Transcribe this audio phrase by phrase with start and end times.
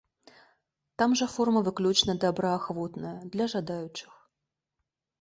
[1.01, 4.11] Там жа форма выключна добраахвотная, для жадаючых.